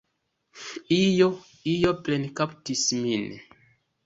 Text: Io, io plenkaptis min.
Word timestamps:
Io, 0.95 1.27
io 1.75 1.93
plenkaptis 2.09 2.87
min. 3.05 3.31